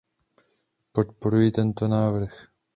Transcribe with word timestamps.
Podporuji 0.93 1.51
tento 1.53 1.85
návrh. 1.87 2.33